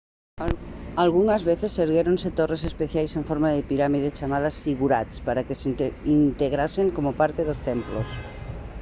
algunhas 1.03 1.41
veces 1.49 1.79
erguéronse 1.85 2.35
torres 2.39 2.63
especiais 2.71 3.13
en 3.19 3.23
forma 3.29 3.49
de 3.51 3.67
pirámide 3.69 4.15
chamadas 4.19 4.55
ziggurats 4.63 5.15
para 5.27 5.45
que 5.47 5.57
se 5.59 5.65
integrasen 6.23 6.87
como 6.95 7.17
parte 7.21 7.41
dos 7.47 7.63
templos 7.69 8.07